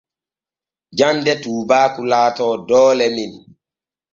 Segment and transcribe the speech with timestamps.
[0.97, 3.31] Jande tuubaaku laato doole men.